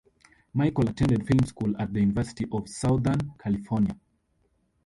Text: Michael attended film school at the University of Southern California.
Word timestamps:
Michael 0.55 0.89
attended 0.89 1.27
film 1.27 1.45
school 1.45 1.79
at 1.79 1.93
the 1.93 1.99
University 1.99 2.47
of 2.53 2.67
Southern 2.67 3.35
California. 3.37 3.95